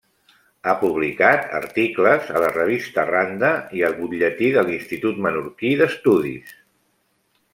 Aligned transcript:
Ha 0.69 0.71
publicat 0.83 1.43
articles 1.57 2.31
a 2.39 2.41
la 2.45 2.49
revista 2.55 3.03
Randa 3.11 3.51
i 3.81 3.85
al 3.89 3.95
butlletí 3.99 4.49
de 4.57 4.65
l'Institut 4.69 5.23
Menorquí 5.27 5.75
d'Estudis. 5.83 6.57